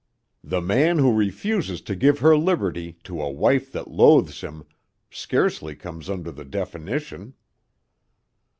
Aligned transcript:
"The 0.43 0.61
man 0.61 0.97
who 0.97 1.13
refuses 1.13 1.79
to 1.81 1.95
give 1.95 2.17
her 2.21 2.35
liberty 2.35 2.93
to 3.03 3.21
a 3.21 3.29
wife 3.29 3.71
that 3.71 3.87
loathes 3.91 4.41
him, 4.41 4.63
scarcely 5.11 5.75
comes 5.75 6.09
under 6.09 6.31
the 6.31 6.43
definition." 6.43 7.35